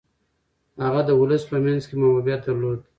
هغه 0.83 1.01
د 1.07 1.11
ولس 1.21 1.43
په 1.51 1.57
منځ 1.65 1.81
کي 1.87 1.95
محبوبیت 2.01 2.41
درلود. 2.45 2.79